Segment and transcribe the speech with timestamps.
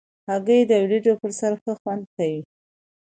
[0.29, 2.41] هګۍ د وریجو پر سر ښه خوند کوي.